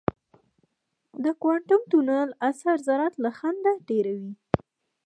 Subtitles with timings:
[1.23, 4.33] د کوانټم تونل اثر ذرات له خنډه تېروي.